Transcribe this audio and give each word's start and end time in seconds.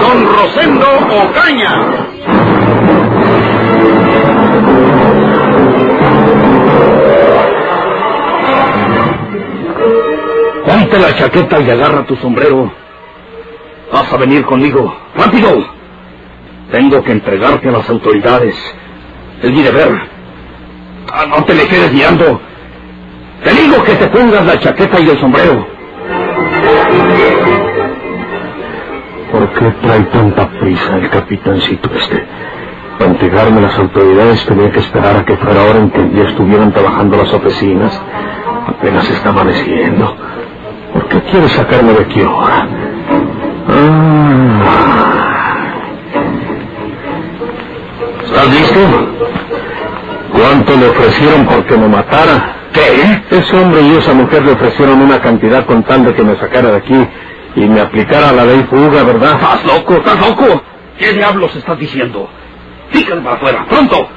Don 0.00 0.26
Rosendo 0.26 0.86
Ocaña. 1.24 1.74
Ponte 10.66 10.98
la 10.98 11.14
chaqueta 11.14 11.60
y 11.60 11.70
agarra 11.70 12.06
tu 12.06 12.16
sombrero. 12.16 12.72
Vas 13.92 14.12
a 14.12 14.16
venir 14.16 14.44
conmigo. 14.44 14.94
¡Rápido! 15.16 15.64
Tengo 16.72 17.02
que 17.04 17.12
entregarte 17.12 17.68
a 17.68 17.72
las 17.72 17.88
autoridades. 17.88 18.54
El 19.42 19.52
mi 19.52 19.62
deber. 19.62 19.90
Ah, 21.12 21.26
no 21.28 21.44
te 21.44 21.54
me 21.54 21.66
quedes 21.66 21.92
guiando. 21.92 22.40
Te 23.44 23.50
digo 23.52 23.84
que 23.84 23.94
te 23.94 24.06
pongas 24.08 24.44
la 24.46 24.58
chaqueta 24.58 25.00
y 25.00 25.10
el 25.10 25.20
sombrero. 25.20 25.66
¿Por 29.34 29.52
qué 29.54 29.68
trae 29.82 30.02
tanta 30.12 30.48
prisa 30.60 30.96
el 30.96 31.10
capitancito 31.10 31.90
este? 31.92 32.24
Para 32.96 33.10
entregarme 33.10 33.58
a 33.58 33.62
las 33.62 33.76
autoridades 33.80 34.46
tenía 34.46 34.70
que 34.70 34.78
esperar 34.78 35.16
a 35.16 35.24
que 35.24 35.36
fuera 35.38 35.60
hora 35.64 35.80
en 35.80 35.90
que 35.90 36.08
ya 36.14 36.22
estuvieran 36.28 36.72
trabajando 36.72 37.16
las 37.16 37.34
oficinas. 37.34 38.00
Apenas 38.68 39.10
está 39.10 39.30
amaneciendo. 39.30 40.16
¿Por 40.92 41.08
qué 41.08 41.20
quiere 41.22 41.48
sacarme 41.48 41.94
de 41.94 42.02
aquí 42.04 42.20
ahora? 42.22 42.68
Ah. 43.68 44.62
¿Estás 48.24 48.48
listo? 48.50 48.80
¿Cuánto 50.32 50.76
le 50.76 50.88
ofrecieron 50.90 51.46
porque 51.46 51.76
me 51.76 51.88
matara? 51.88 52.54
¿Qué? 52.72 53.36
Ese 53.36 53.56
hombre 53.56 53.82
y 53.82 53.96
esa 53.96 54.14
mujer 54.14 54.44
le 54.44 54.52
ofrecieron 54.52 55.02
una 55.02 55.20
cantidad 55.20 55.66
con 55.66 55.82
tal 55.82 56.04
de 56.04 56.14
que 56.14 56.22
me 56.22 56.36
sacara 56.36 56.70
de 56.70 56.76
aquí 56.76 57.08
y 57.56 57.60
me 57.68 57.80
aplicara 57.80 58.32
la 58.32 58.44
ley 58.44 58.64
fuga, 58.70 59.02
¿verdad? 59.04 59.34
¿Estás 59.34 59.64
loco? 59.64 59.94
¿Estás 59.94 60.20
loco? 60.20 60.62
¿Qué 60.98 61.12
diablos 61.12 61.54
estás 61.56 61.78
diciendo? 61.78 62.28
Fíjate 62.90 63.20
para 63.20 63.36
afuera, 63.36 63.66
pronto. 63.68 64.08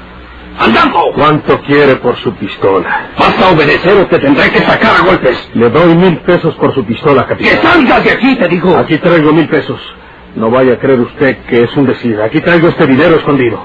¡Andando! 0.60 1.12
¿Cuánto 1.14 1.60
quiere 1.62 1.96
por 1.96 2.16
su 2.16 2.34
pistola? 2.34 3.10
¿Vas 3.16 3.40
a 3.40 3.50
obedecer 3.50 3.96
o 3.96 4.06
te 4.06 4.18
tendré 4.18 4.50
que 4.50 4.58
sacar 4.60 4.96
a 4.96 5.04
golpes? 5.04 5.48
Le 5.54 5.70
doy 5.70 5.94
mil 5.94 6.18
pesos 6.18 6.54
por 6.56 6.74
su 6.74 6.84
pistola, 6.84 7.22
¡Que 7.22 7.28
capitán. 7.34 7.62
salgas 7.62 8.04
de 8.04 8.10
aquí, 8.10 8.34
te 8.36 8.48
digo! 8.48 8.76
Aquí 8.76 8.98
traigo 8.98 9.32
mil 9.32 9.48
pesos. 9.48 9.80
No 10.34 10.50
vaya 10.50 10.74
a 10.74 10.78
creer 10.78 11.00
usted 11.00 11.38
que 11.48 11.62
es 11.62 11.76
un 11.76 11.86
decir. 11.86 12.20
Aquí 12.20 12.40
traigo 12.40 12.68
este 12.68 12.86
dinero 12.86 13.16
escondido. 13.16 13.64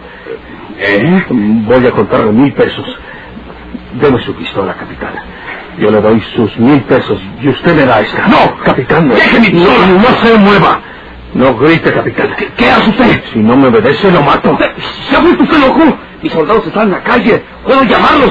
¿Eh? 0.80 1.26
Voy 1.30 1.86
a 1.88 1.92
contarle 1.92 2.32
mil 2.32 2.54
pesos. 2.54 2.86
Deme 4.00 4.20
su 4.24 4.34
pistola, 4.36 4.74
capitán. 4.76 5.14
Yo 5.80 5.90
le 5.90 6.02
doy 6.02 6.22
sus 6.36 6.58
mil 6.60 6.82
pesos 6.82 7.20
y 7.42 7.50
usted 7.50 7.76
me 7.76 7.86
da 7.86 8.02
esta. 8.02 8.28
¡No! 8.28 8.58
capitán. 8.64 9.08
no. 9.08 9.16
¡Deje 9.16 9.40
mi 9.40 9.50
pistola! 9.50 9.88
No, 9.88 9.94
no 9.96 10.26
se 10.26 10.38
mueva. 10.38 10.80
No 11.34 11.56
grite, 11.58 11.92
capitán. 11.92 12.30
¿Qué, 12.38 12.48
qué 12.56 12.70
hace 12.70 12.90
usted? 12.92 13.24
Si 13.34 13.40
no 13.40 13.58
me 13.58 13.68
obedece, 13.68 14.12
lo 14.12 14.22
mato. 14.22 14.56
¿Se 15.10 15.16
ha 15.16 15.20
vuelto 15.20 15.44
usted 15.44 15.58
loco? 15.58 15.98
Mis 16.22 16.32
soldados 16.32 16.66
están 16.68 16.84
en 16.84 16.92
la 16.92 17.04
calle. 17.04 17.44
¿Puedo 17.66 17.84
llamarlos? 17.84 18.30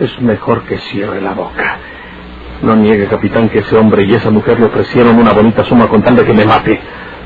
Es 0.00 0.20
mejor 0.20 0.62
que 0.64 0.76
cierre 0.78 1.20
la 1.20 1.32
boca. 1.32 1.78
No 2.60 2.76
niegue, 2.76 3.08
capitán, 3.08 3.48
que 3.48 3.60
ese 3.60 3.76
hombre 3.76 4.04
y 4.04 4.14
esa 4.14 4.30
mujer 4.30 4.60
le 4.60 4.66
ofrecieron 4.66 5.18
una 5.18 5.32
bonita 5.32 5.64
suma 5.64 5.88
con 5.88 6.02
tal 6.02 6.14
de 6.14 6.24
que 6.24 6.32
me 6.32 6.44
mate. 6.44 6.78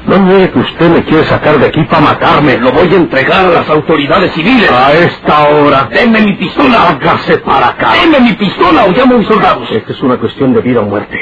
No 0.07 0.19
niegue 0.19 0.51
que 0.53 0.59
usted 0.61 0.89
me 0.91 1.03
quiere 1.05 1.25
sacar 1.25 1.59
de 1.59 1.67
aquí 1.67 1.83
para 1.85 2.01
matarme. 2.03 2.57
Lo 2.59 2.71
voy 2.73 2.93
a 2.93 2.97
entregar 2.97 3.47
a 3.47 3.51
las 3.51 3.69
autoridades 3.69 4.33
civiles. 4.33 4.71
A 4.71 4.93
esta 4.93 5.49
hora. 5.49 5.89
¡Deme 5.91 6.21
mi 6.21 6.35
pistola! 6.35 6.91
Hágase 6.91 7.39
para 7.39 7.69
acá. 7.69 7.93
¡Deme 8.01 8.21
mi 8.21 8.33
pistola 8.35 8.85
o 8.85 8.93
llamo 8.93 9.17
a 9.17 9.19
mis 9.19 9.27
soldados! 9.27 9.69
Esta 9.73 9.93
es 9.93 10.01
una 10.03 10.17
cuestión 10.19 10.53
de 10.55 10.61
vida 10.61 10.81
o 10.81 10.85
muerte. 10.85 11.19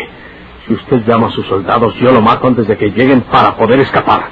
Si 0.67 0.75
usted 0.75 1.03
llama 1.07 1.29
a 1.29 1.31
sus 1.31 1.47
soldados, 1.47 1.95
yo 1.97 2.13
lo 2.13 2.21
mato 2.21 2.47
antes 2.47 2.67
de 2.67 2.77
que 2.77 2.91
lleguen 2.91 3.23
para 3.23 3.57
poder 3.57 3.81
escapar. 3.81 4.29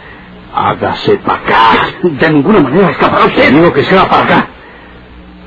Hágase 0.55 1.17
para 1.19 1.39
acá. 1.39 1.87
De 2.03 2.31
ninguna 2.31 2.61
manera 2.61 2.91
escapará 2.91 3.25
Te 3.25 3.31
usted. 3.31 3.53
digo 3.53 3.73
que 3.73 3.83
sea 3.85 4.07
para 4.09 4.25
acá. 4.25 4.47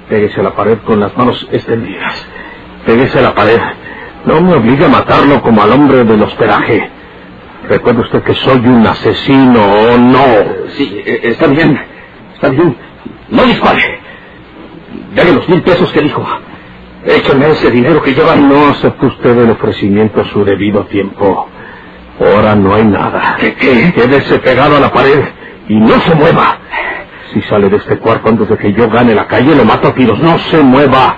Pégese 0.10 0.40
a 0.40 0.44
la 0.44 0.52
pared 0.56 0.80
con 0.86 1.00
las 1.00 1.16
manos 1.16 1.48
extendidas. 1.52 2.26
Pégese 2.86 3.20
a 3.20 3.22
la 3.22 3.36
pared. 3.36 3.60
No 4.26 4.42
me 4.42 4.56
obligue 4.56 4.86
a 4.86 4.90
matarlo 4.90 5.42
como 5.44 5.62
al 5.62 5.72
hombre 5.72 6.04
del 6.04 6.22
hospedaje. 6.24 6.90
Recuerde 7.70 8.02
usted 8.02 8.24
que 8.24 8.34
soy 8.36 8.58
un 8.60 8.86
asesino 8.86 9.64
o 9.64 9.98
no. 9.98 10.26
Sí, 10.78 11.02
eh, 11.06 11.22
está 11.24 11.48
bien. 11.48 11.80
Está 12.36 12.50
bien. 12.50 12.78
No 13.30 13.44
dispare. 13.44 14.00
Dale 15.16 15.34
los 15.34 15.50
mil 15.50 15.62
pesos 15.64 15.92
que 15.92 16.02
dijo. 16.02 16.24
Échame 17.06 17.50
ese 17.50 17.72
dinero 17.72 18.02
que 18.02 18.14
llevan. 18.14 18.50
No 18.50 18.68
acepte 18.68 19.06
usted 19.06 19.38
el 19.38 19.52
ofrecimiento 19.52 20.22
a 20.22 20.26
su 20.26 20.44
debido 20.44 20.86
tiempo. 20.86 21.50
Ahora 22.20 22.56
no 22.56 22.74
hay 22.76 22.86
nada. 22.86 23.38
¿Qué, 23.40 23.56
qué? 23.56 23.94
Quédese 23.94 24.40
pegado 24.40 24.78
a 24.78 24.80
la 24.80 24.92
pared 24.92 25.24
y 25.68 25.80
no 25.80 26.00
se 26.02 26.16
mueva. 26.16 26.60
Si 27.34 27.42
sale 27.44 27.70
de 27.70 27.78
este 27.78 27.98
cuarto 28.00 28.30
antes 28.30 28.48
de 28.48 28.58
que 28.58 28.74
yo 28.74 28.90
gane 28.90 29.14
la 29.14 29.28
calle, 29.28 29.56
le 29.56 29.66
mato 29.66 29.90
a 29.90 29.94
tiros. 29.94 30.20
No 30.20 30.38
se 30.40 30.62
mueva. 30.62 31.18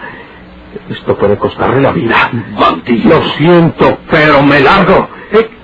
Esto 0.90 1.18
puede 1.18 1.38
costarle 1.38 1.81
la 1.81 1.91
vida. 1.91 2.29
Bandido. 2.59 3.19
Lo 3.19 3.24
siento, 3.31 4.00
pero 4.09 4.41
me 4.44 4.59
largo. 4.59 5.09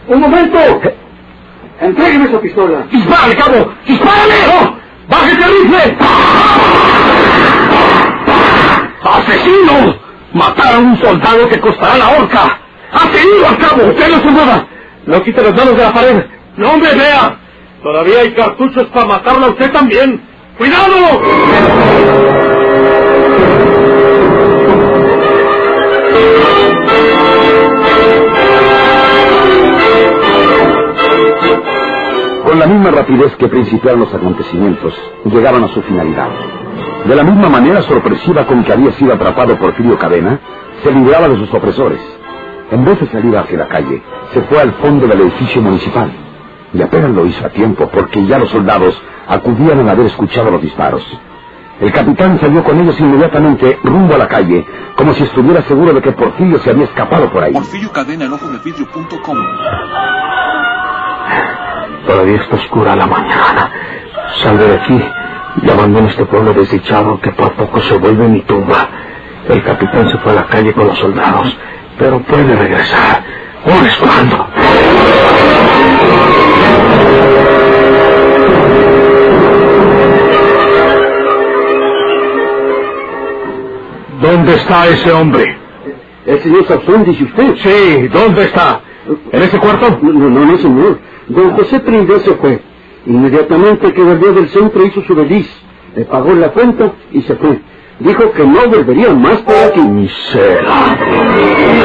¡Un 0.07 0.19
momento! 0.19 0.59
Entrégueme 1.79 2.25
esa 2.25 2.39
pistola. 2.39 2.85
¡Dispárale, 2.91 3.35
cabo! 3.35 3.73
¡Dispárale! 3.85 4.33
¡No! 4.47 4.75
¡Bájese 5.07 5.43
el 5.43 5.63
rifle! 5.63 5.97
¡Asesino! 9.03 9.95
¡Matar 10.33 10.75
a 10.75 10.79
un 10.79 10.97
soldado 10.97 11.47
que 11.47 11.59
costará 11.59 11.97
la 11.97 12.09
horca! 12.09 12.59
¡Asesino 12.91 13.47
al 13.47 13.57
cabo! 13.57 13.83
¡Usted 13.89 14.11
no 14.11 14.19
se 14.19 14.31
mueva! 14.31 14.67
No 15.05 15.23
quite 15.23 15.43
las 15.43 15.55
manos 15.55 15.75
de 15.77 15.83
la 15.83 15.93
pared. 15.93 16.25
No, 16.57 16.71
hombre, 16.71 16.95
vea. 16.95 17.37
Todavía 17.81 18.19
hay 18.21 18.33
cartuchos 18.33 18.85
para 18.87 19.05
matarla 19.05 19.47
a 19.47 19.49
usted 19.49 19.71
también. 19.71 20.21
¡Cuidado! 20.57 21.21
Con 32.53 32.59
la 32.59 32.67
misma 32.67 32.91
rapidez 32.91 33.35
que 33.37 33.47
principiaron 33.47 34.01
los 34.01 34.13
acontecimientos, 34.13 34.93
llegaban 35.25 35.63
a 35.63 35.69
su 35.69 35.81
finalidad. 35.81 36.29
De 37.03 37.15
la 37.15 37.23
misma 37.23 37.49
manera 37.49 37.81
sorpresiva 37.81 38.45
con 38.45 38.63
que 38.63 38.71
había 38.71 38.91
sido 38.91 39.11
atrapado 39.11 39.57
Porfirio 39.57 39.97
Cadena, 39.97 40.39
se 40.83 40.91
libraba 40.91 41.29
de 41.29 41.37
sus 41.37 41.51
opresores. 41.51 41.99
En 42.69 42.85
vez 42.85 42.99
de 42.99 43.07
salir 43.07 43.35
hacia 43.35 43.57
la 43.57 43.67
calle, 43.67 44.03
se 44.35 44.43
fue 44.43 44.61
al 44.61 44.71
fondo 44.73 45.07
del 45.07 45.21
edificio 45.21 45.63
municipal. 45.63 46.11
Y 46.75 46.83
apenas 46.83 47.09
lo 47.09 47.25
hizo 47.25 47.43
a 47.43 47.49
tiempo 47.49 47.89
porque 47.91 48.23
ya 48.27 48.37
los 48.37 48.51
soldados 48.51 49.01
acudían 49.27 49.79
al 49.79 49.89
haber 49.89 50.05
escuchado 50.05 50.51
los 50.51 50.61
disparos. 50.61 51.03
El 51.81 51.91
capitán 51.91 52.39
salió 52.39 52.63
con 52.63 52.79
ellos 52.79 52.99
inmediatamente 52.99 53.79
rumbo 53.83 54.13
a 54.13 54.19
la 54.19 54.27
calle, 54.27 54.63
como 54.95 55.15
si 55.15 55.23
estuviera 55.23 55.63
seguro 55.63 55.91
de 55.91 56.03
que 56.03 56.11
Porfirio 56.11 56.59
se 56.59 56.69
había 56.69 56.83
escapado 56.83 57.31
por 57.31 57.43
ahí. 57.43 57.53
Porfirio 57.53 57.91
Cadena, 57.91 58.25
el 58.25 58.33
ojo 58.33 58.47
de 58.47 58.59
vidrio.com. 58.59 59.37
Todavía 62.05 62.38
está 62.38 62.55
oscura 62.55 62.95
la 62.95 63.07
mañana. 63.07 63.71
Salve 64.41 64.67
de 64.67 64.75
aquí 64.75 65.03
y 65.61 65.69
abandone 65.69 66.09
este 66.09 66.25
pueblo 66.25 66.53
desdichado 66.53 67.19
que 67.21 67.31
por 67.31 67.53
poco 67.53 67.79
se 67.81 67.97
vuelve 67.97 68.27
mi 68.27 68.41
tumba. 68.41 68.89
El 69.47 69.63
capitán 69.63 70.09
se 70.09 70.17
fue 70.19 70.31
a 70.31 70.35
la 70.35 70.45
calle 70.45 70.73
con 70.73 70.88
los 70.88 70.97
soldados, 70.97 71.57
pero 71.97 72.19
puede 72.19 72.55
regresar. 72.55 73.23
¿Ahora 73.65 73.88
es 73.88 73.95
cuando? 73.97 74.47
¿Dónde 84.21 84.56
está 84.56 84.88
ese 84.88 85.11
hombre? 85.11 85.57
El 86.25 86.39
señor 86.41 86.65
Sauzón, 86.67 87.03
dice 87.03 87.23
usted. 87.25 87.56
Sí, 87.57 88.07
¿dónde 88.07 88.44
está? 88.45 88.81
¿En 89.31 89.41
ese 89.41 89.59
cuarto? 89.59 89.99
No, 90.01 90.29
no, 90.29 90.45
no, 90.45 90.57
señor. 90.57 90.99
Don 91.27 91.51
José 91.51 91.79
Prindé 91.79 92.19
se 92.19 92.33
fue. 92.35 92.59
Inmediatamente 93.05 93.93
que 93.93 94.01
volvió 94.01 94.33
del 94.33 94.49
centro 94.49 94.85
hizo 94.85 95.01
su 95.03 95.15
release. 95.15 95.49
Le 95.95 96.05
pagó 96.05 96.33
la 96.33 96.49
cuenta 96.49 96.93
y 97.11 97.21
se 97.21 97.35
fue. 97.35 97.59
Dijo 97.99 98.31
que 98.31 98.45
no 98.45 98.67
volvería 98.67 99.13
más 99.13 99.41
por 99.41 99.55
aquí. 99.55 99.81
Miserable. 99.81 101.82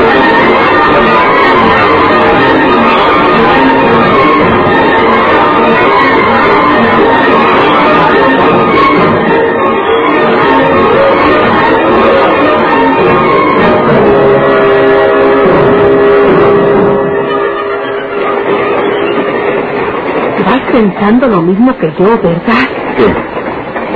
Pensando 20.79 21.27
lo 21.27 21.43
mismo 21.43 21.77
que 21.77 21.93
yo, 21.99 22.07
¿verdad? 22.23 22.65
¿Qué? 22.97 23.07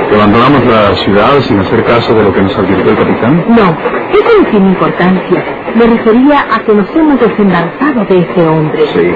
¿Que 0.09 0.15
abandonamos 0.15 0.65
la 0.65 0.95
ciudad 0.95 1.39
sin 1.41 1.59
hacer 1.59 1.83
caso 1.85 2.13
de 2.13 2.23
lo 2.23 2.33
que 2.33 2.41
nos 2.41 2.57
advirtió 2.57 2.91
el 2.91 2.97
capitán? 2.97 3.45
No, 3.47 3.77
eso 4.11 4.41
no 4.41 4.49
tiene 4.49 4.67
importancia. 4.67 5.45
Me 5.75 5.85
refería 5.85 6.45
a 6.53 6.59
que 6.59 6.73
nos 6.73 6.93
hemos 6.93 7.19
desembarazado 7.21 8.05
de 8.05 8.19
ese 8.19 8.47
hombre. 8.47 8.85
Sí. 8.93 9.15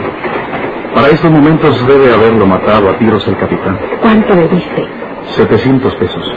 Para 0.96 1.10
estos 1.10 1.30
momentos 1.30 1.86
debe 1.86 2.14
haberlo 2.14 2.46
matado 2.46 2.90
a 2.90 2.98
tiros 2.98 3.28
el 3.28 3.38
capitán. 3.38 3.78
¿Cuánto 4.02 4.34
le 4.34 4.48
diste? 4.48 4.88
700 5.36 5.96
pesos. 5.96 6.34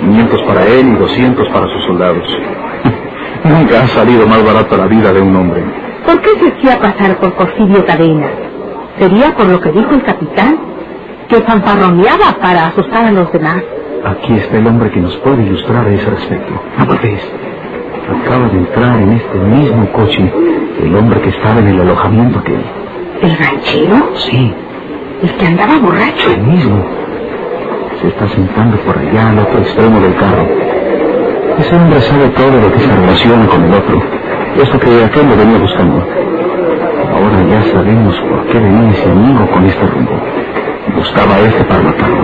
500 0.00 0.42
para 0.42 0.66
él 0.66 0.88
y 0.88 0.94
200 0.96 1.48
para 1.48 1.66
sus 1.66 1.84
soldados. 1.86 2.28
Nunca 3.44 3.84
ha 3.84 3.88
salido 3.88 4.26
más 4.26 4.44
barato 4.44 4.76
la 4.76 4.86
vida 4.86 5.12
de 5.14 5.20
un 5.22 5.34
hombre. 5.34 5.64
¿Por 6.04 6.20
qué 6.20 6.30
se 6.38 6.48
hacía 6.52 6.78
pasar 6.78 7.16
por 7.18 7.32
Porfirio 7.34 7.84
Cadena? 7.86 8.51
¿Sería 9.02 9.34
por 9.34 9.46
lo 9.46 9.60
que 9.60 9.72
dijo 9.72 9.90
el 9.94 10.02
capitán? 10.04 10.56
Que 11.28 11.40
fanfarroneaba 11.40 12.36
para 12.40 12.68
asustar 12.68 13.06
a 13.06 13.10
los 13.10 13.32
demás. 13.32 13.60
Aquí 14.04 14.32
está 14.34 14.58
el 14.58 14.66
hombre 14.68 14.92
que 14.92 15.00
nos 15.00 15.16
puede 15.18 15.42
ilustrar 15.42 15.84
a 15.86 15.90
ese 15.90 16.08
respecto. 16.08 16.52
¿No 16.78 16.86
ves? 16.86 17.20
Acaba 18.22 18.46
de 18.48 18.58
entrar 18.58 19.00
en 19.00 19.10
este 19.12 19.38
mismo 19.38 19.90
coche 19.92 20.32
el 20.84 20.94
hombre 20.94 21.20
que 21.20 21.30
estaba 21.30 21.58
en 21.58 21.66
el 21.68 21.80
alojamiento 21.80 22.38
aquel. 22.38 22.62
¿El 23.22 23.36
ranchero? 23.38 24.10
Sí, 24.14 24.54
¿El 25.22 25.34
que 25.36 25.46
andaba 25.46 25.78
borracho? 25.78 26.30
el 26.30 26.42
mismo. 26.42 26.84
Se 28.00 28.06
está 28.08 28.28
sentando 28.28 28.76
por 28.78 28.98
allá 28.98 29.30
al 29.30 29.38
otro 29.40 29.58
extremo 29.58 29.98
del 30.00 30.14
carro. 30.14 30.46
Ese 31.58 31.74
hombre 31.76 32.00
sabe 32.02 32.28
todo 32.30 32.60
lo 32.60 32.72
que 32.72 32.78
se 32.78 32.94
relaciona 32.96 33.46
con 33.46 33.64
el 33.64 33.72
otro. 33.74 34.00
Esto 34.62 34.78
que 34.78 35.04
aquel 35.04 35.28
lo 35.28 35.36
venía 35.36 35.58
buscando. 35.58 36.04
Ya 37.62 37.70
sabemos 37.72 38.16
por 38.28 38.46
qué 38.48 38.58
venía 38.58 38.90
ese 38.90 39.10
amigo 39.10 39.46
con 39.52 39.64
este 39.64 39.86
rumbo. 39.86 40.12
Buscaba 40.96 41.34
a 41.36 41.40
este 41.40 41.64
para 41.64 41.82
matarlo. 41.82 42.22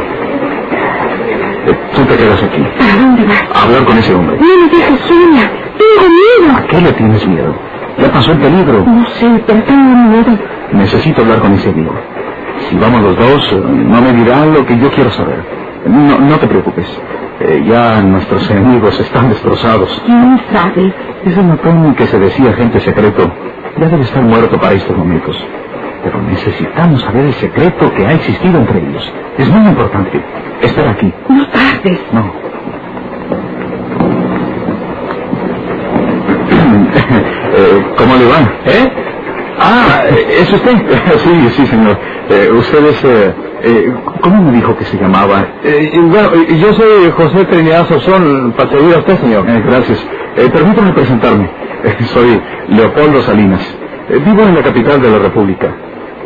Eh, 1.66 1.78
Tú 1.94 2.02
te 2.06 2.16
quedas 2.16 2.42
aquí. 2.42 2.62
¿Para 2.78 2.96
dónde 3.00 3.24
vas? 3.24 3.44
A 3.54 3.62
hablar 3.64 3.84
con 3.84 3.98
ese 3.98 4.14
hombre. 4.14 4.36
No 4.36 4.46
me 4.46 4.68
dejes 4.68 5.00
sola. 5.00 5.50
Tengo 5.78 6.08
miedo. 6.10 6.56
¿A 6.58 6.62
qué 6.66 6.80
le 6.80 6.92
tienes 6.92 7.26
miedo? 7.28 7.54
Ya 7.98 8.10
pasó 8.12 8.32
el 8.32 8.38
peligro. 8.38 8.84
No 8.84 9.06
sé, 9.10 9.42
pero 9.46 9.62
tengo 9.62 9.96
miedo. 10.08 10.38
Necesito 10.72 11.22
hablar 11.22 11.38
con 11.40 11.52
ese 11.54 11.70
amigo. 11.70 11.92
Si 12.68 12.76
vamos 12.76 13.02
los 13.02 13.16
dos, 13.16 13.52
eh, 13.52 13.60
no 13.64 14.02
me 14.02 14.12
dirá 14.14 14.44
lo 14.44 14.66
que 14.66 14.76
yo 14.76 14.90
quiero 14.90 15.10
saber. 15.12 15.38
No, 15.86 16.18
no 16.18 16.36
te 16.38 16.46
preocupes. 16.48 16.86
Eh, 17.40 17.62
ya 17.64 18.02
nuestros 18.02 18.50
enemigos 18.50 18.98
están 18.98 19.28
destrozados. 19.28 20.02
¿Quién 20.04 20.40
sabe? 20.52 20.92
Ese 21.24 21.42
matón 21.42 21.94
que 21.94 22.06
se 22.08 22.18
decía 22.18 22.50
agente 22.50 22.80
secreto 22.80 23.30
ya 23.80 23.88
debe 23.88 24.02
estar 24.02 24.22
muerto 24.22 24.58
para 24.58 24.74
estos 24.74 24.96
momentos. 24.96 25.36
Pero 26.04 26.22
necesitamos 26.22 27.00
saber 27.02 27.26
el 27.26 27.34
secreto 27.34 27.92
que 27.94 28.06
ha 28.06 28.12
existido 28.14 28.58
entre 28.58 28.78
ellos. 28.80 29.12
Es 29.38 29.48
muy 29.48 29.68
importante. 29.68 30.20
Espera 30.62 30.90
aquí. 30.92 31.12
No 31.28 31.46
tardes. 31.48 31.98
No. 32.12 32.32
Eh, 37.50 37.82
¿Cómo 37.96 38.14
le 38.16 38.26
va? 38.26 38.40
¿Eh? 38.66 38.92
Ah, 39.60 40.04
¿es 40.08 40.52
usted? 40.52 40.72
sí, 41.24 41.48
sí, 41.50 41.66
señor. 41.66 41.98
Eh, 42.30 42.50
usted 42.52 42.86
es... 42.86 43.04
eh, 43.04 43.34
eh, 43.62 43.94
¿Cómo 44.20 44.42
me 44.42 44.52
dijo 44.52 44.76
que 44.76 44.84
se 44.84 44.96
llamaba? 44.98 45.46
bueno, 45.62 46.30
yo 46.34 46.72
soy 46.74 47.10
José 47.16 47.44
Trinidad 47.46 47.88
Sosón, 47.88 48.52
para 48.56 48.70
servir 48.70 48.94
a 48.94 48.98
usted, 48.98 49.18
señor. 49.20 49.44
gracias. 49.46 50.06
Eh, 50.36 50.48
permítame 50.52 50.92
presentarme. 50.92 51.50
Eh, 51.84 51.96
soy 52.14 52.40
Leopoldo 52.68 53.22
Salinas. 53.22 53.60
Eh, 54.10 54.20
vivo 54.24 54.42
en 54.42 54.54
la 54.54 54.62
capital 54.62 55.00
de 55.02 55.10
la 55.10 55.18
República. 55.18 55.74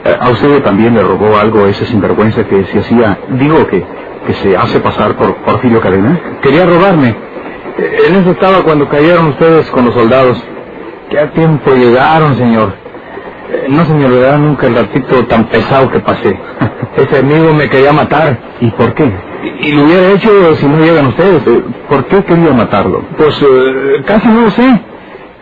Eh, 0.05 0.17
¿A 0.21 0.29
usted 0.31 0.63
también 0.63 0.95
le 0.95 1.03
robó 1.03 1.37
algo 1.39 1.67
ese 1.67 1.87
sinvergüenza 1.87 2.45
que 2.45 2.65
se 2.67 2.79
hacía, 2.81 3.19
digo 3.31 3.67
que, 3.67 3.85
que 4.27 4.35
se 4.35 4.57
hace 4.57 4.81
pasar 4.81 5.17
por 5.17 5.37
Porfirio 5.37 5.81
Cadena? 5.81 6.21
Quería 6.43 6.67
robarme. 6.67 7.09
Eh, 7.79 7.99
En 8.09 8.17
eso 8.17 8.33
estaba 8.33 8.63
cuando 8.63 8.89
cayeron 8.89 9.29
ustedes 9.29 9.71
con 9.71 9.87
los 9.87 9.95
soldados. 9.95 10.43
¿Qué 11.09 11.19
a 11.19 11.31
tiempo 11.33 11.71
llegaron, 11.75 12.37
señor? 12.37 12.82
Eh, 13.53 13.67
No 13.69 13.85
se 13.85 13.93
me 13.95 14.07
olvidará 14.07 14.39
nunca 14.39 14.67
el 14.67 14.75
ratito 14.75 15.25
tan 15.27 15.45
pesado 15.49 15.91
que 15.91 16.01
pasé. 16.01 16.39
Ese 16.97 17.19
amigo 17.19 17.53
me 17.55 17.69
quería 17.69 17.93
matar. 17.93 18.39
¿Y 18.61 18.71
por 18.73 18.95
qué? 18.95 19.05
Y, 19.61 19.69
y 19.69 19.73
lo 19.73 19.85
hubiera 19.85 20.11
hecho 20.13 20.55
si 20.57 20.67
no 20.67 20.79
llegan 20.79 21.07
ustedes. 21.09 21.43
¿Por 21.89 22.05
qué 22.07 22.25
quería 22.25 22.53
matarlo? 22.53 23.03
Pues 23.17 23.41
eh, 23.43 24.03
casi 24.07 24.29
no 24.29 24.43
lo 24.43 24.51
sé. 24.51 24.81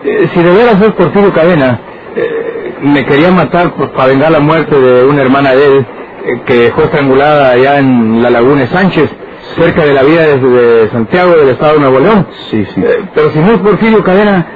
Eh, 0.05 0.29
si 0.33 0.43
de 0.43 0.51
veras 0.51 0.81
es 0.81 0.93
Porfirio 0.93 1.33
Cadena, 1.33 1.81
eh, 2.17 2.75
me 2.83 3.05
quería 3.05 3.31
matar 3.31 3.73
pues, 3.75 3.91
para 3.91 4.09
vengar 4.09 4.31
la 4.33 4.41
muerte 4.41 4.79
de 4.81 5.05
una 5.05 5.21
hermana 5.23 5.55
de 5.55 5.67
él 5.67 5.87
eh, 6.25 6.41
que 6.47 6.73
fue 6.75 6.85
estrangulada 6.85 7.51
allá 7.53 7.79
en 7.79 8.23
la 8.23 8.31
Laguna 8.31 8.63
de 8.63 8.67
Sánchez, 8.69 9.11
cerca 9.57 9.85
de 9.85 9.93
la 9.93 10.03
vía 10.03 10.23
de, 10.23 10.39
de 10.39 10.89
Santiago 10.91 11.33
del 11.37 11.51
Estado 11.51 11.75
de 11.75 11.81
Nuevo 11.81 12.01
León. 12.01 12.27
Sí, 12.51 12.65
sí. 12.75 12.83
pero 13.15 13.31
si 13.31 13.39
no 13.41 13.53
es 13.53 13.59
Porfirio 13.59 14.03
Cadena, 14.03 14.47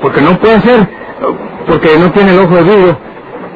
porque 0.00 0.20
no 0.20 0.38
puede 0.38 0.60
ser, 0.60 0.88
porque 1.66 1.98
no 1.98 2.10
tiene 2.12 2.32
el 2.32 2.38
ojo 2.40 2.56
de 2.56 2.62
vidrio, 2.62 2.98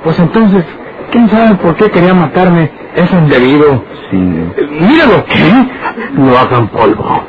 pues 0.03 0.19
entonces, 0.19 0.65
¿quién 1.11 1.29
sabe 1.31 1.55
por 1.57 1.77
qué 1.77 1.91
quería 1.91 2.15
matarme? 2.15 2.71
Es 2.95 3.11
indebido. 3.13 3.85
Sí. 4.11 4.17
míralo. 4.17 5.25
¿Qué? 5.27 5.53
No 6.15 6.37
hagan 6.37 6.69
polvo. 6.69 7.23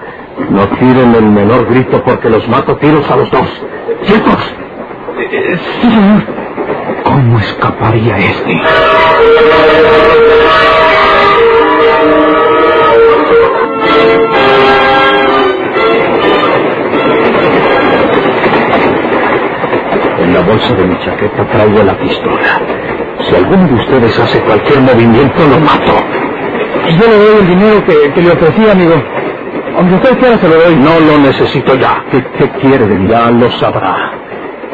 No 0.49 0.67
tiren 0.79 1.13
el 1.13 1.25
menor 1.25 1.67
grito 1.67 2.01
porque 2.03 2.29
los 2.29 2.47
mato 2.47 2.75
tiros 2.77 3.09
a 3.11 3.15
los 3.15 3.29
dos. 3.29 3.47
¿Ciertos? 4.03 4.53
sí, 5.81 5.89
señor. 5.89 6.23
¿Cómo 7.03 7.39
escaparía 7.39 8.17
este? 8.17 8.61
En 20.31 20.37
la 20.37 20.43
bolsa 20.43 20.73
de 20.75 20.85
mi 20.85 20.97
chaqueta 20.99 21.43
traigo 21.51 21.83
la 21.83 21.93
pistola. 21.97 22.61
Si 23.19 23.35
alguno 23.35 23.67
de 23.67 23.73
ustedes 23.73 24.17
hace 24.17 24.39
cualquier 24.43 24.79
movimiento, 24.79 25.41
lo 25.45 25.59
mato. 25.59 25.93
Y 26.87 26.95
yo 26.97 27.05
le 27.05 27.17
doy 27.17 27.39
el 27.41 27.47
dinero 27.47 27.83
que, 27.85 28.13
que 28.13 28.21
le 28.21 28.31
ofrecí, 28.31 28.69
amigo. 28.69 28.93
Aunque 29.75 29.95
usted 29.95 30.19
quiera, 30.19 30.37
se 30.37 30.47
lo 30.47 30.55
doy. 30.55 30.75
No 30.77 31.01
lo 31.01 31.17
necesito 31.19 31.75
ya. 31.75 32.05
¿Qué, 32.09 32.23
qué 32.37 32.49
quiere 32.61 32.87
de 32.87 32.95
mí? 32.95 33.09
Ya 33.09 33.29
lo 33.29 33.51
sabrá. 33.51 34.13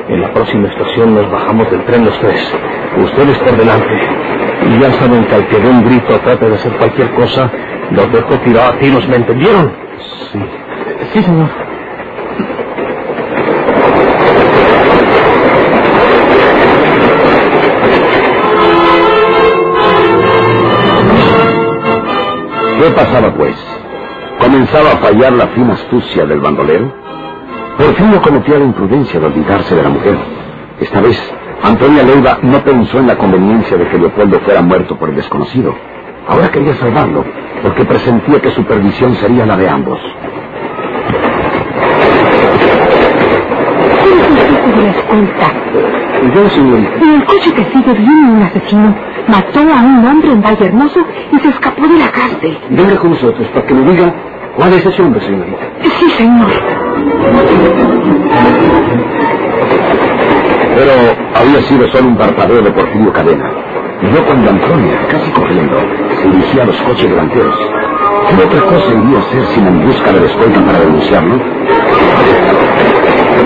En 0.08 0.22
la 0.22 0.32
próxima 0.32 0.68
estación 0.68 1.16
nos 1.16 1.32
bajamos 1.32 1.72
del 1.72 1.84
tren 1.86 2.06
los 2.06 2.20
tres. 2.20 2.54
Ustedes 2.96 3.40
por 3.40 3.58
delante. 3.58 4.00
Y 4.70 4.80
ya 4.80 4.92
saben 4.92 5.26
que 5.26 5.34
al 5.34 5.48
que 5.48 5.58
dé 5.60 5.70
un 5.70 5.84
grito 5.86 6.18
o 6.18 6.20
trate 6.20 6.50
de 6.50 6.54
hacer 6.54 6.72
cualquier 6.74 7.10
cosa, 7.16 7.52
los 7.90 8.12
dejo 8.12 8.36
tirar 8.42 8.76
a 8.76 8.78
tiros, 8.78 9.08
¿me 9.08 9.16
entendieron? 9.16 9.74
Sí. 10.32 10.40
Sí, 11.14 11.24
señor. 11.24 11.50
¿Qué 22.78 22.92
pasaba, 22.92 23.34
pues? 23.34 23.56
¿Comenzaba 24.40 24.92
a 24.92 24.98
fallar 24.98 25.34
la 25.34 25.48
fina 25.48 25.74
astucia 25.74 26.26
del 26.26 26.40
bandolero? 26.40 26.94
Porfirio 27.78 28.22
cometía 28.22 28.60
la 28.60 28.66
imprudencia 28.66 29.20
de 29.20 29.26
olvidarse 29.26 29.76
de 29.76 29.84
la 29.84 29.90
mujer. 29.90 30.16
Esta 30.80 31.02
vez, 31.02 31.20
Antonia 31.64 32.04
Leiva 32.04 32.38
no 32.44 32.60
pensó 32.64 33.00
en 33.00 33.08
la 33.08 33.18
conveniencia 33.18 33.78
de 33.78 33.88
que 33.88 33.98
Leopoldo 33.98 34.40
fuera 34.42 34.62
muerto 34.62 34.96
por 34.98 35.10
el 35.10 35.16
desconocido. 35.16 35.76
Ahora 36.28 36.50
quería 36.52 36.76
salvarlo, 36.76 37.26
porque 37.64 37.84
presentía 37.86 38.40
que 38.40 38.52
su 38.52 38.64
perdición 38.64 39.16
sería 39.16 39.46
la 39.46 39.58
de 39.58 39.70
ambos. 39.70 40.00
¿Quién 44.04 44.20
es 44.20 44.78
el 44.78 44.84
la 44.84 44.92
escolta? 44.92 45.54
Yo, 46.36 46.50
señorita. 46.50 46.96
En 47.02 47.10
el 47.10 47.26
coche 47.26 47.54
que 47.54 47.66
sigue 47.66 47.94
viene 47.94 48.32
un 48.32 48.42
asesino. 48.44 48.96
Mató 49.28 49.60
a 49.60 49.82
un 49.82 50.06
hombre 50.06 50.32
en 50.32 50.42
Valle 50.42 50.66
Hermoso 50.66 51.00
y 51.32 51.40
se 51.40 51.50
escapó 51.50 51.88
de 51.88 51.98
la 51.98 52.12
cárcel. 52.12 52.58
Venga 52.70 52.96
con 52.98 53.12
nosotros 53.12 53.48
para 53.50 53.66
que 53.66 53.74
me 53.74 53.92
diga 53.92 54.14
cuál 54.56 54.74
es 54.74 54.86
ese 54.86 55.02
hombre, 55.02 55.22
señorita. 55.22 55.58
Sí, 55.84 56.10
señor. 56.12 56.52
Pero 60.76 60.94
había 61.36 61.62
sido 61.64 61.88
solo 61.90 62.08
un 62.10 62.18
parpadeo 62.18 62.62
de 62.62 62.72
Porfirio 62.72 63.12
Cadena. 63.12 63.52
Y 64.02 64.16
yo 64.16 64.26
cuando 64.26 64.50
Antonia, 64.52 65.08
casi 65.10 65.32
corriendo, 65.32 65.78
se 66.22 66.30
dirigía 66.30 66.64
a 66.64 66.66
los 66.68 66.78
coches 66.82 67.10
delanteros. 67.10 67.58
¿Qué 68.30 68.44
otra 68.44 68.62
cosa 68.62 68.94
iría 68.94 69.18
a 69.18 69.22
hacer 69.22 69.46
sin 69.48 69.68
en 69.68 69.88
busca 69.88 70.12
de 70.12 70.20
la 70.20 70.26
escolta 70.28 70.66
para 70.66 70.80
denunciarlo? 70.80 71.40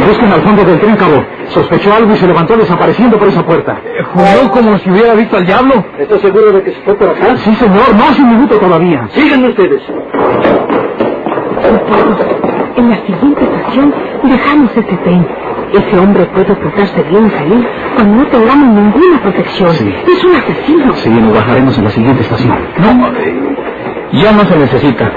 Busquen 0.08 0.32
al 0.32 0.42
fondo 0.42 0.64
del 0.64 0.80
tren, 0.80 0.96
cabo. 0.96 1.24
Sospechó 1.50 1.94
algo 1.94 2.14
y 2.14 2.18
se 2.18 2.28
levantó 2.28 2.56
desapareciendo 2.58 3.18
por 3.18 3.28
esa 3.28 3.46
puerta. 3.46 3.78
Juró 4.14 4.52
como 4.52 4.78
si 4.80 4.90
hubiera 4.90 5.14
visto 5.14 5.38
al 5.38 5.46
diablo. 5.46 5.86
¿Estás 5.98 6.22
seguro 6.22 6.52
de 6.52 6.64
que 6.64 6.72
se 6.72 6.82
fue 6.82 6.96
por 6.96 7.10
acá? 7.10 7.36
Sí, 7.38 7.54
señor, 7.56 7.96
no 7.96 8.04
hace 8.04 8.22
un 8.22 8.30
minuto 8.30 8.58
todavía. 8.58 9.08
Síganme 9.10 9.50
ustedes. 9.50 9.82
En 12.78 12.90
la 12.90 12.96
siguiente 13.06 13.44
estación 13.44 13.94
dejamos 14.24 14.72
este 14.76 14.98
tren. 14.98 15.28
Ese 15.74 16.00
hombre 16.00 16.26
puede 16.26 16.52
ocultarse 16.52 17.02
bien 17.04 17.28
y 17.28 17.30
salir 17.30 17.68
cuando 17.96 18.16
no 18.18 18.28
tengamos 18.28 18.68
ninguna 18.68 19.22
protección. 19.22 19.74
Sí. 19.74 19.94
Es 20.08 20.24
un 20.24 20.36
asesino. 20.36 20.94
Sí, 20.96 21.10
nos 21.10 21.34
bajaremos 21.34 21.78
en 21.78 21.84
la 21.86 21.90
siguiente 21.90 22.24
estación. 22.24 22.58
No, 22.78 23.12
ya 24.12 24.32
no 24.34 24.44
se 24.44 24.58
necesita. 24.58 25.12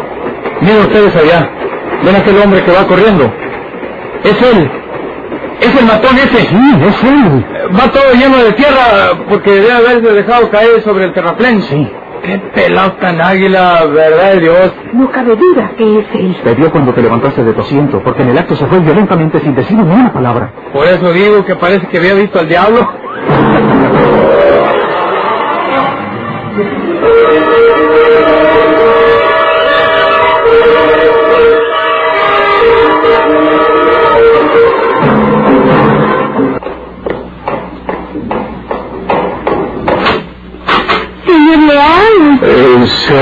Miren 0.61 0.81
ustedes 0.81 1.17
allá. 1.17 1.51
¿Ven 2.05 2.17
aquel 2.17 2.39
hombre 2.39 2.63
que 2.63 2.71
va 2.71 2.87
corriendo? 2.87 3.33
Es 4.25 4.43
él. 4.43 4.71
Es 5.61 5.81
el 5.81 5.87
matón 5.87 6.17
ese. 6.17 6.39
Sí, 6.49 6.75
es 6.87 7.05
él. 7.05 7.45
Va 7.79 7.91
todo 7.93 8.13
lleno 8.15 8.39
de 8.43 8.53
tierra 8.53 9.13
porque 9.29 9.51
debe 9.53 9.73
haberse 9.73 10.13
dejado 10.13 10.51
caer 10.51 10.83
sobre 10.83 11.05
el 11.05 11.13
terraplén. 11.13 11.63
Sí. 11.63 11.91
Qué 12.23 12.39
pelado 12.55 12.93
tan 12.93 13.21
águila, 13.21 13.85
verdad 13.85 14.33
de 14.33 14.41
Dios. 14.41 14.73
No 14.95 15.11
cabe 15.11 15.37
duda 15.37 15.73
que 15.77 15.99
es 15.99 16.07
él. 16.15 16.37
Te 16.43 16.55
vio 16.55 16.71
cuando 16.71 16.95
te 16.95 17.03
levantaste 17.03 17.45
de 17.45 17.53
tu 17.53 17.61
asiento, 17.61 18.03
porque 18.03 18.23
en 18.23 18.31
el 18.31 18.39
acto 18.39 18.57
se 18.57 18.67
fue 18.67 18.79
violentamente 18.81 19.41
sin 19.41 19.55
decir 19.55 19.77
ni 19.77 19.83
una 19.83 20.11
palabra. 20.13 20.51
Por 20.73 20.87
eso 20.87 21.13
digo 21.13 21.45
que 21.45 21.55
parece 21.57 21.87
que 21.89 21.99
había 21.99 22.15
visto 22.15 22.41
al 22.41 22.49
diablo. 22.49 22.89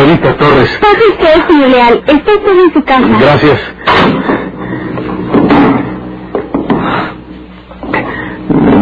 Señorita 0.02 0.37
Torres. 0.37 0.78
Pase 0.80 1.09
usted, 1.12 1.47
señor 1.47 1.68
Leal. 1.71 2.02
Está 2.09 2.32
usted 2.35 2.59
en 2.59 2.73
su 2.73 2.82
casa. 2.85 3.06
Gracias. 3.21 3.61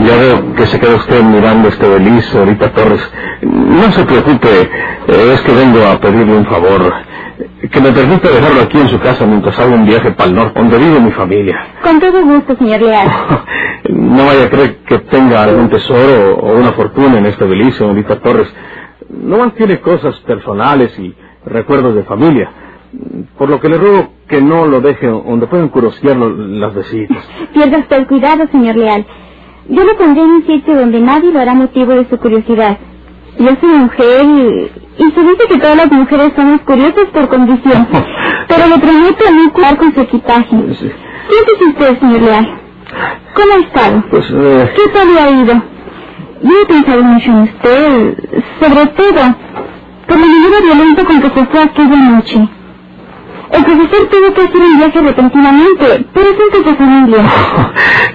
Ya 0.07 0.17
veo 0.17 0.55
que 0.55 0.67
se 0.67 0.81
queda 0.81 0.95
usted 0.97 1.23
mirando 1.23 1.69
este 1.69 1.87
beliz, 1.87 2.25
señorita 2.25 2.73
Torres. 2.73 3.03
No 3.43 3.93
se 3.93 4.03
preocupe, 4.05 4.63
eh, 5.09 5.33
es 5.35 5.43
que 5.43 5.53
vengo 5.53 5.85
a 5.85 6.01
pedirle 6.01 6.39
un 6.39 6.47
favor. 6.47 6.91
Que 7.71 7.81
me 7.83 7.93
permita 7.93 8.31
dejarlo 8.31 8.63
aquí 8.63 8.79
en 8.79 8.89
su 8.89 8.99
casa 8.99 9.27
mientras 9.27 9.59
hago 9.59 9.75
un 9.75 9.85
viaje 9.85 10.13
para 10.13 10.31
el 10.31 10.37
norte, 10.37 10.59
donde 10.59 10.79
vive 10.79 11.01
mi 11.01 11.13
familia. 11.13 11.67
Con 11.83 12.01
todo 12.01 12.23
gusto, 12.25 12.57
señor 12.57 12.81
Leal. 12.81 13.11
No 13.91 14.27
vaya 14.27 14.45
a 14.45 14.51
creer 14.51 14.77
que 14.87 14.99
tenga 14.99 15.43
algún 15.43 15.69
tesoro 15.69 16.37
o 16.37 16.53
una 16.53 16.73
fortuna 16.73 17.19
en 17.19 17.27
este 17.27 17.45
beliz, 17.45 17.75
señorita 17.77 18.21
Torres. 18.21 18.49
No 19.11 19.39
más 19.39 19.55
tiene 19.55 19.81
cosas 19.81 20.17
personales 20.21 20.97
y 20.99 21.15
recuerdos 21.45 21.95
de 21.95 22.05
familia. 22.05 22.51
Por 23.39 23.49
lo 23.49 23.61
que 23.61 23.69
le 23.69 23.79
ruego 23.79 24.09
que 24.29 24.41
no 24.41 24.67
lo 24.67 24.81
deje 24.81 25.07
donde 25.07 25.47
puedan 25.47 25.69
curiosearlo 25.69 26.31
las 26.31 26.75
vecinas. 26.75 27.25
Pierda 27.53 27.79
usted 27.79 27.97
el 27.99 28.07
cuidado, 28.07 28.47
señor 28.51 28.77
Leal. 28.77 29.07
Yo 29.69 29.85
lo 29.85 29.97
pondré 29.97 30.23
en 30.23 30.31
un 30.31 30.47
sitio 30.47 30.75
donde 30.75 31.01
nadie 31.01 31.33
lo 31.33 31.41
hará 31.41 31.55
motivo 31.55 31.93
de 31.93 32.09
su 32.09 32.17
curiosidad. 32.19 32.79
Yo 33.39 33.49
soy 33.61 33.71
mujer 33.71 34.25
y, 34.25 34.71
y 35.03 35.11
se 35.13 35.21
dice 35.23 35.47
que 35.49 35.59
todas 35.59 35.77
las 35.77 35.91
mujeres 35.93 36.33
somos 36.35 36.61
curiosas 36.63 37.07
por 37.13 37.29
condición. 37.29 37.87
Pero 38.49 38.67
le 38.69 38.79
prometo 38.79 39.25
no 39.33 39.53
cuidar 39.53 39.77
con 39.77 39.95
su 39.95 40.01
equipaje. 40.01 40.57
Sí. 40.75 40.91
Siéntese 41.29 41.65
usted, 41.69 42.01
señor 42.01 42.23
Leal. 42.23 42.61
¿Cómo 43.35 43.53
ha 43.55 43.59
estado? 43.59 44.05
Pues, 44.11 44.31
eh, 44.35 44.71
¿Qué 44.77 44.89
tal 44.93 45.19
ha 45.19 45.31
ido? 45.31 45.63
Yo 46.43 46.51
he 46.63 46.67
pensado 46.67 47.03
mucho 47.03 47.31
en 47.31 47.43
usted, 47.43 48.15
sobre 48.61 48.87
todo 48.87 49.37
por 50.07 50.19
la 50.19 50.27
manera 50.27 50.61
violenta 50.63 51.05
con 51.05 51.21
que 51.21 51.29
se 51.29 51.47
fue 51.47 51.63
aquella 51.63 51.97
noche. 51.97 52.49
El 53.51 53.65
profesor 53.65 54.09
tuvo 54.11 54.35
que 54.35 54.43
hacer 54.43 54.63
un 54.63 54.79
viaje 54.79 55.01
repentinamente, 55.01 56.07
pero 56.15 56.27
asuntos 56.31 56.65
de 56.65 56.75
familia. 56.77 57.19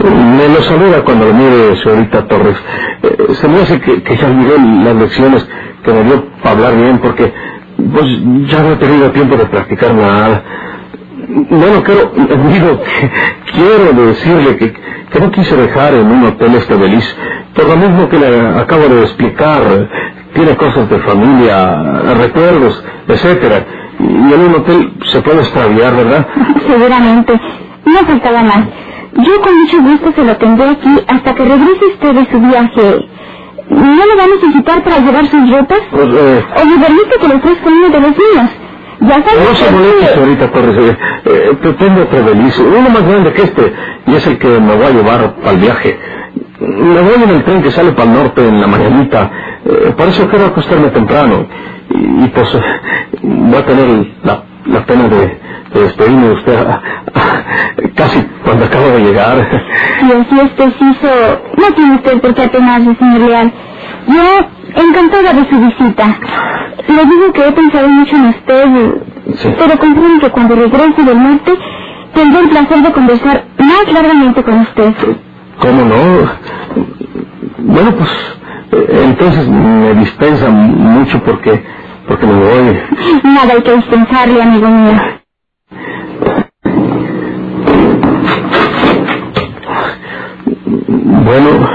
me 0.38 0.48
lo 0.48 0.62
saluda 0.64 1.04
cuando 1.04 1.26
lo 1.26 1.34
mire, 1.34 1.76
señorita 1.84 2.26
Torres. 2.28 2.58
Eh, 3.04 3.34
se 3.34 3.48
me 3.48 3.62
hace 3.62 3.80
que, 3.82 4.02
que 4.02 4.18
ya 4.18 4.28
olvidé 4.28 4.58
las 4.84 4.96
lecciones 4.96 5.48
que 5.84 5.94
me 5.94 6.04
dio 6.04 6.26
para 6.42 6.52
hablar 6.52 6.76
bien, 6.78 7.00
porque 7.00 7.34
pues 7.78 8.06
ya 8.48 8.64
no 8.64 8.72
he 8.72 8.76
tenido 8.78 9.12
tiempo 9.12 9.36
de 9.36 9.46
practicar 9.46 9.94
nada. 9.94 10.44
Bueno, 11.36 11.84
quiero, 11.84 12.12
digo, 12.50 12.82
quiero 13.54 14.08
decirle 14.08 14.56
que, 14.58 14.72
que 14.72 15.20
no 15.20 15.32
quise 15.32 15.56
dejar 15.58 15.94
en 15.94 16.08
un 16.10 16.24
hotel 16.24 16.56
este 16.56 16.76
feliz, 16.76 17.18
por 17.54 17.68
lo 17.68 17.76
mismo 17.76 18.08
que 18.08 18.18
le 18.20 18.40
acabo 18.60 18.88
de 18.88 19.02
explicar. 19.02 19.90
Tiene 20.34 20.56
cosas 20.58 20.90
de 20.90 21.00
familia, 21.00 21.82
recuerdos, 22.18 22.84
etcétera. 23.08 23.66
Y 24.00 24.34
en 24.34 24.42
un 24.42 24.56
hotel 24.56 24.94
se 25.12 25.22
puede 25.22 25.40
extraviar, 25.40 25.96
¿verdad? 25.96 26.28
Seguramente. 26.68 27.40
No 27.86 28.00
faltaba 28.06 28.44
más. 28.44 28.66
Yo 29.14 29.42
con 29.42 29.56
mucho 29.56 29.82
gusto 29.82 30.12
se 30.14 30.24
lo 30.26 30.36
tendré 30.38 30.70
aquí 30.72 31.00
hasta 31.08 31.34
que 31.36 31.44
regrese 31.46 31.86
usted 31.94 32.14
de 32.16 32.32
su 32.32 32.40
viaje. 32.40 33.08
¿No 33.70 34.06
lo 34.06 34.18
va 34.18 34.24
a 34.24 34.28
necesitar 34.28 34.84
para 34.84 35.00
llevar 35.00 35.26
sus 35.28 35.50
ropas? 35.50 35.80
Pues, 35.90 36.08
eh, 36.14 36.44
¿O 36.62 36.66
me 36.66 36.78
permite 36.86 37.18
que 37.20 37.28
lo 37.30 37.36
ofrezca 37.38 37.68
uno 37.70 37.90
de 37.90 38.00
los 38.02 38.12
míos? 38.12 38.50
Ya 39.02 39.16
sabe 39.16 39.44
No 39.50 39.56
se 39.56 39.72
moleste, 39.72 40.08
señorita 40.14 40.52
Torres. 40.52 40.78
Eh, 40.78 40.98
eh, 41.26 41.58
te 41.62 41.74
tengo 41.74 42.02
otro 42.04 42.24
beliz, 42.24 42.58
uno 42.60 42.90
más 42.90 43.04
grande 43.04 43.34
que 43.34 43.42
este, 43.44 43.74
y 44.08 44.16
es 44.16 44.28
el 44.28 44.38
que 44.38 44.48
me 44.48 44.76
voy 44.76 44.86
a 44.86 44.92
llevar 44.92 45.36
para 45.36 45.52
el 45.52 45.58
viaje. 45.60 46.00
Me 46.60 47.02
voy 47.02 47.24
en 47.24 47.30
el 47.30 47.44
tren 47.44 47.62
que 47.62 47.72
sale 47.72 47.92
para 47.92 48.10
el 48.10 48.16
norte 48.16 48.48
en 48.48 48.62
la 48.62 48.68
mañanita. 48.68 49.32
Eh, 49.66 49.94
por 49.98 50.08
eso 50.08 50.28
quiero 50.30 50.46
acostarme 50.48 50.90
temprano. 50.90 51.48
Y, 51.90 52.26
y, 52.26 52.28
pues 52.30 52.56
eh, 52.56 52.62
voy 53.22 53.56
a 53.60 53.66
tener 53.66 54.08
la, 54.24 54.44
la 54.66 54.86
pena 54.86 55.08
de, 55.10 55.18
de 55.74 55.82
despedirme 55.82 56.28
de 56.30 56.34
usted 56.34 56.56
ah, 56.68 56.82
ah, 57.14 57.44
casi 57.96 58.22
cuando 58.44 58.66
acabo 58.66 58.88
de 58.92 59.00
llegar. 59.00 59.50
Si 60.00 60.12
así 60.12 60.40
es 60.46 60.52
preciso, 60.52 61.42
no 61.58 61.74
tiene 61.76 61.96
usted 61.96 62.22
por 62.22 62.34
qué 62.34 62.44
apenarse, 62.44 62.96
señor 62.96 63.22
Leal. 63.22 63.54
Yo, 64.08 64.82
encantada 64.82 65.34
de 65.34 65.50
su 65.50 65.60
visita. 65.60 66.20
Le 66.88 67.06
digo 67.06 67.34
que 67.34 67.48
he 67.48 67.52
pensado 67.52 67.88
mucho 67.88 68.16
en 68.16 68.26
usted, 68.28 68.66
Sí. 69.38 69.50
pero 69.58 69.78
comprendo 69.80 70.20
que 70.20 70.30
cuando 70.30 70.56
regrese 70.56 71.04
del 71.04 71.22
norte 71.24 71.54
tendré 72.14 72.40
el 72.42 72.50
placer 72.50 72.82
de 72.84 72.92
conversar 72.92 73.46
más 73.58 73.92
largamente 73.94 74.44
con 74.44 74.60
usted. 74.60 74.94
¿Cómo 75.60 75.84
no? 75.86 76.30
Bueno, 77.58 77.92
pues 77.96 78.10
eh, 78.72 79.02
entonces 79.06 79.48
me 79.50 79.94
dispensa 79.96 80.50
mucho 80.50 81.22
porque 81.24 81.64
porque 82.08 82.26
me 82.28 82.34
voy. 82.34 82.80
Nada 83.24 83.54
hay 83.54 83.62
que 83.64 83.76
dispensarle, 83.76 84.42
amigo 84.44 84.68
mío. 84.70 85.02
Bueno, 90.88 91.70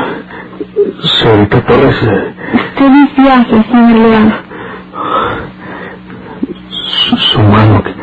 señorita 1.21 1.61
Torres, 1.66 1.97
eh, 2.02 2.35
Feliz 2.76 3.16
viaje, 3.16 3.64
señor 3.71 3.99
Leal. 3.99 4.35
su, 6.71 7.16
su 7.16 7.40
mano, 7.40 7.83
que, 7.83 7.95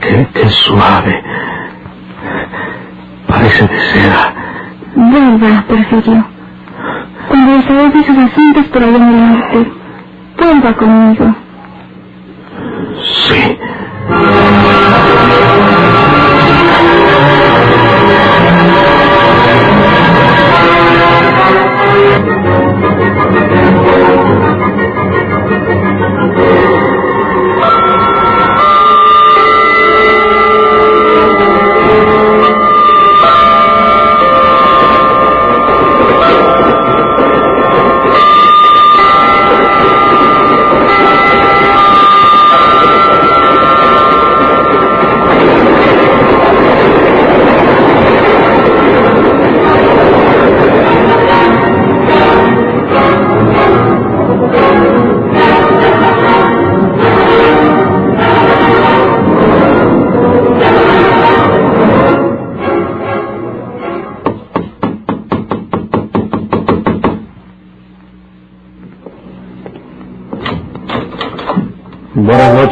que, 0.00 0.26
que 0.32 0.48
suave, 0.74 1.22
parece 3.28 3.66
de 3.66 3.80
seda. 3.80 4.34
Vuelva, 4.96 5.64
Porfirio. 5.68 6.24
Cuando 7.28 7.52
desahogue 7.52 8.04
sus 8.04 8.18
asuntos 8.18 8.66
por 8.66 8.82
allá 8.82 8.96
el 8.96 9.30
norte, 9.30 9.72
vuelva 10.38 10.72
conmigo. 10.74 11.34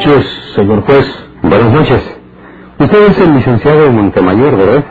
Noches, 0.06 0.26
señor 0.54 0.82
juez. 0.82 1.06
Buenas 1.42 1.72
noches. 1.72 2.18
Usted 2.78 3.06
es 3.10 3.18
el 3.20 3.34
licenciado 3.34 3.92
Montemayor, 3.92 4.56
¿verdad? 4.56 4.84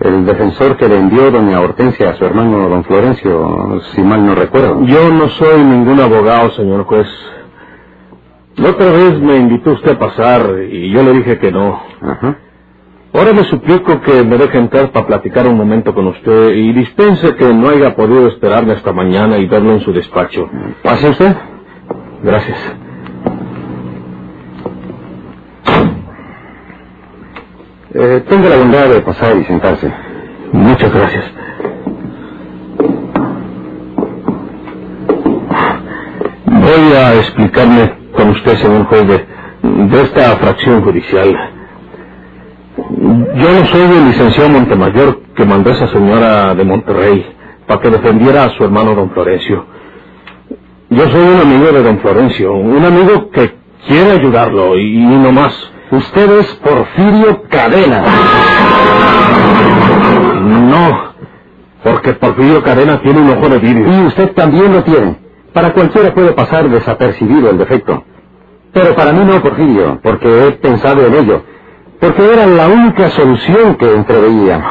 El 0.00 0.26
defensor 0.26 0.76
que 0.76 0.88
le 0.88 0.98
envió 0.98 1.30
doña 1.30 1.60
Hortensia 1.60 2.10
a 2.10 2.14
su 2.14 2.24
hermano 2.24 2.68
don 2.68 2.84
Florencio, 2.84 3.80
si 3.94 4.02
mal 4.02 4.26
no 4.26 4.34
recuerdo. 4.34 4.84
Yo 4.84 5.10
no 5.10 5.28
soy 5.28 5.62
ningún 5.64 6.00
abogado, 6.00 6.50
señor 6.50 6.84
juez. 6.84 7.06
La 8.56 8.70
otra 8.70 8.90
vez 8.90 9.20
me 9.20 9.36
invitó 9.36 9.72
usted 9.72 9.92
a 9.92 9.98
pasar 9.98 10.42
y 10.70 10.90
yo 10.90 11.02
le 11.02 11.12
dije 11.14 11.38
que 11.38 11.50
no. 11.50 11.80
Ajá. 12.02 12.36
Ahora 13.14 13.32
le 13.32 13.44
suplico 13.44 14.00
que 14.00 14.24
me 14.24 14.36
deje 14.38 14.58
entrar 14.58 14.90
para 14.90 15.06
platicar 15.06 15.46
un 15.46 15.56
momento 15.56 15.94
con 15.94 16.08
usted 16.08 16.54
y 16.54 16.72
dispense 16.72 17.36
que 17.36 17.52
no 17.54 17.68
haya 17.68 17.94
podido 17.94 18.26
esperarme 18.28 18.72
hasta 18.72 18.92
mañana 18.92 19.38
y 19.38 19.46
verlo 19.46 19.72
en 19.72 19.80
su 19.80 19.92
despacho. 19.92 20.48
¿Pase 20.82 21.10
usted? 21.10 21.36
Gracias. 22.22 22.58
Eh, 28.04 28.20
tenga 28.28 28.48
la 28.48 28.56
bondad 28.56 28.88
de 28.88 29.00
pasar 29.00 29.36
y 29.36 29.44
sentarse. 29.44 29.88
Muchas 30.50 30.92
gracias. 30.92 31.24
Voy 36.46 36.96
a 36.96 37.14
explicarme 37.14 37.92
con 38.16 38.30
usted, 38.30 38.56
señor 38.56 38.86
juez, 38.86 39.06
de, 39.06 40.02
esta 40.02 40.36
fracción 40.36 40.82
judicial. 40.82 41.32
Yo 43.36 43.52
no 43.52 43.66
soy 43.66 43.82
el 43.82 44.06
licenciado 44.06 44.48
Montemayor 44.48 45.20
que 45.36 45.44
mandó 45.44 45.70
esa 45.70 45.86
señora 45.86 46.56
de 46.56 46.64
Monterrey 46.64 47.24
para 47.68 47.80
que 47.82 47.90
defendiera 47.90 48.46
a 48.46 48.50
su 48.56 48.64
hermano 48.64 48.96
don 48.96 49.12
Florencio. 49.12 49.64
Yo 50.90 51.08
soy 51.08 51.22
un 51.22 51.40
amigo 51.40 51.70
de 51.70 51.82
don 51.84 52.00
Florencio, 52.00 52.52
un 52.52 52.84
amigo 52.84 53.30
que 53.30 53.54
quiere 53.86 54.10
ayudarlo 54.10 54.76
y, 54.76 54.92
y 54.92 55.06
no 55.06 55.30
más. 55.30 55.71
Usted 55.92 56.38
es 56.38 56.46
Porfirio 56.54 57.42
Cadena. 57.50 58.02
No, 60.40 61.12
porque 61.84 62.14
Porfirio 62.14 62.62
Cadena 62.62 63.02
tiene 63.02 63.20
un 63.20 63.28
ojo 63.28 63.46
de 63.50 63.58
vidrio. 63.58 63.92
Y 63.92 64.06
usted 64.06 64.32
también 64.32 64.72
lo 64.72 64.82
tiene. 64.84 65.18
Para 65.52 65.74
cualquiera 65.74 66.14
puede 66.14 66.32
pasar 66.32 66.66
desapercibido 66.70 67.50
el 67.50 67.58
defecto. 67.58 68.04
Pero 68.72 68.94
para 68.94 69.12
mí 69.12 69.22
no, 69.22 69.42
Porfirio, 69.42 70.00
porque 70.02 70.46
he 70.46 70.52
pensado 70.52 71.06
en 71.06 71.14
ello. 71.14 71.42
Porque 72.00 72.32
era 72.32 72.46
la 72.46 72.68
única 72.68 73.10
solución 73.10 73.74
que 73.74 73.92
entreveía. 73.94 74.64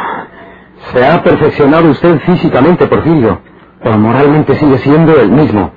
Se 0.92 1.06
ha 1.06 1.22
perfeccionado 1.22 1.92
usted 1.92 2.20
físicamente, 2.22 2.88
Porfirio, 2.88 3.42
pero 3.84 3.96
moralmente 4.00 4.56
sigue 4.56 4.80
siendo 4.80 5.16
el 5.22 5.30
mismo. 5.30 5.72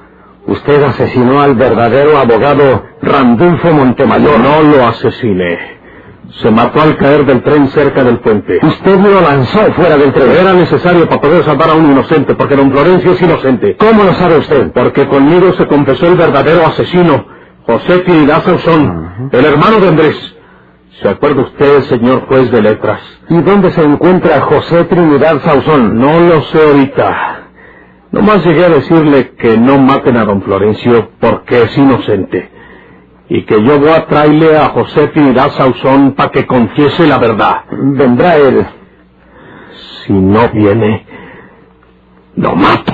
Usted 0.46 0.82
asesinó 0.82 1.40
al 1.40 1.54
verdadero 1.54 2.18
abogado 2.18 2.84
Randulfo 3.00 3.72
Montemayor. 3.72 4.38
No 4.40 4.62
lo 4.62 4.86
asesiné. 4.86 5.74
Se 6.42 6.50
mató 6.50 6.80
al 6.80 6.96
caer 6.96 7.24
del 7.24 7.42
tren 7.42 7.68
cerca 7.68 8.02
del 8.02 8.18
puente. 8.18 8.58
Usted 8.62 8.98
lo 8.98 9.20
lanzó 9.20 9.60
fuera 9.74 9.96
del 9.96 10.12
tren. 10.12 10.30
Era 10.32 10.52
necesario 10.52 11.08
para 11.08 11.20
poder 11.20 11.44
salvar 11.44 11.70
a 11.70 11.74
un 11.74 11.90
inocente, 11.92 12.34
porque 12.34 12.56
don 12.56 12.72
Florencio 12.72 13.12
es 13.12 13.22
inocente. 13.22 13.76
¿Cómo 13.76 14.04
lo 14.04 14.12
sabe 14.14 14.38
usted? 14.38 14.72
Porque 14.72 15.06
conmigo 15.06 15.52
se 15.52 15.66
confesó 15.66 16.06
el 16.06 16.16
verdadero 16.16 16.66
asesino, 16.66 17.26
José 17.66 17.98
Trinidad 18.00 18.42
Sauzón, 18.42 19.30
el 19.32 19.44
hermano 19.44 19.80
de 19.80 19.88
Andrés. 19.88 20.36
¿Se 21.02 21.08
acuerda 21.08 21.42
usted, 21.42 21.82
señor 21.84 22.26
juez 22.26 22.50
de 22.50 22.62
letras? 22.62 23.00
¿Y 23.28 23.40
dónde 23.40 23.70
se 23.70 23.82
encuentra 23.82 24.40
José 24.42 24.84
Trinidad 24.84 25.40
Sauzón? 25.42 25.98
No 25.98 26.20
lo 26.20 26.42
sé 26.42 26.58
ahorita. 26.62 27.43
Nomás 28.14 28.46
llegué 28.46 28.64
a 28.64 28.68
decirle 28.68 29.32
que 29.36 29.58
no 29.58 29.76
maten 29.76 30.16
a 30.16 30.24
don 30.24 30.40
Florencio 30.40 31.10
porque 31.18 31.62
es 31.62 31.76
inocente. 31.76 32.48
Y 33.28 33.44
que 33.44 33.60
yo 33.60 33.80
voy 33.80 33.88
a 33.88 34.06
traerle 34.06 34.56
a 34.56 34.68
José 34.68 35.08
Trinidad 35.08 35.50
Sauzón 35.50 36.12
para 36.12 36.30
que 36.30 36.46
confiese 36.46 37.08
la 37.08 37.18
verdad. 37.18 37.64
Vendrá 37.72 38.36
él. 38.36 38.64
Si 40.06 40.12
no 40.12 40.48
viene, 40.50 41.04
lo 42.36 42.54
mato. 42.54 42.92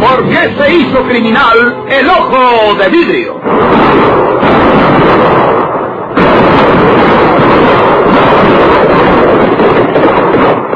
¿Por 0.00 0.28
qué 0.30 0.54
se 0.56 0.74
hizo 0.74 1.02
criminal 1.02 1.84
el 1.90 2.08
ojo 2.08 2.74
de 2.78 2.88
vidrio? 2.88 3.40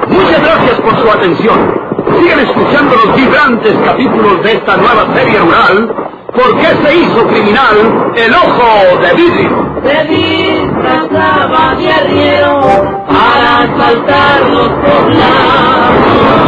Muchas 0.08 0.42
gracias 0.42 0.80
por 0.80 0.87
su 1.00 1.10
atención. 1.10 1.88
Sigan 2.18 2.40
escuchando 2.40 2.96
los 2.96 3.16
vibrantes 3.16 3.74
capítulos 3.84 4.42
de 4.42 4.52
esta 4.52 4.76
nueva 4.76 5.14
serie 5.14 5.38
rural. 5.38 5.94
¿Por 6.34 6.58
qué 6.58 6.66
se 6.66 6.96
hizo 6.96 7.26
criminal 7.26 8.12
el 8.16 8.32
ojo 8.32 9.00
de 9.00 9.14
vidrio? 9.14 9.68
Se 9.84 10.04
disfrazaba 10.04 11.74
de 11.76 11.90
arriero 11.90 12.60
para 13.08 13.58
asaltar 13.58 14.40
los 14.50 14.68
poblados. 14.68 16.38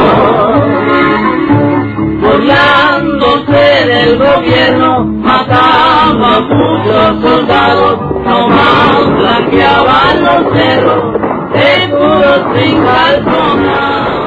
Burlándose 2.21 3.87
del 3.87 4.19
gobierno, 4.19 5.05
mataba 5.05 6.37
a 6.37 6.41
muchos 6.41 7.23
soldados, 7.23 7.99
nomás 8.25 9.17
blanqueaban 9.19 10.23
los 10.23 10.53
cerros, 10.53 11.05
seguros 11.53 12.41
sin 12.55 12.85
calzón. 12.85 14.20